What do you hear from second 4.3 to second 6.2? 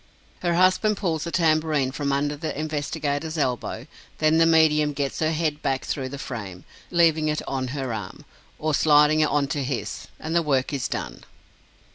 the medium gets her head back through the